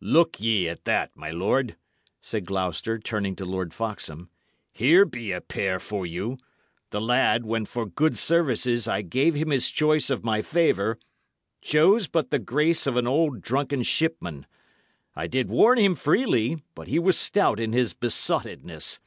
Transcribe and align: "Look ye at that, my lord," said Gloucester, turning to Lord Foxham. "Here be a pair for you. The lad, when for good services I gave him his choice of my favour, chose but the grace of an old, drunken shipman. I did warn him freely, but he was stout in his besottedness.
"Look 0.00 0.40
ye 0.40 0.68
at 0.68 0.84
that, 0.84 1.10
my 1.16 1.32
lord," 1.32 1.74
said 2.20 2.46
Gloucester, 2.46 3.00
turning 3.00 3.34
to 3.34 3.44
Lord 3.44 3.74
Foxham. 3.74 4.30
"Here 4.70 5.04
be 5.04 5.32
a 5.32 5.40
pair 5.40 5.80
for 5.80 6.06
you. 6.06 6.38
The 6.90 7.00
lad, 7.00 7.44
when 7.44 7.64
for 7.64 7.84
good 7.86 8.16
services 8.16 8.86
I 8.86 9.02
gave 9.02 9.34
him 9.34 9.50
his 9.50 9.70
choice 9.72 10.08
of 10.08 10.22
my 10.22 10.40
favour, 10.40 11.00
chose 11.62 12.06
but 12.06 12.30
the 12.30 12.38
grace 12.38 12.86
of 12.86 12.96
an 12.96 13.08
old, 13.08 13.40
drunken 13.40 13.82
shipman. 13.82 14.46
I 15.16 15.26
did 15.26 15.48
warn 15.48 15.78
him 15.78 15.96
freely, 15.96 16.62
but 16.76 16.86
he 16.86 17.00
was 17.00 17.18
stout 17.18 17.58
in 17.58 17.72
his 17.72 17.92
besottedness. 17.92 19.00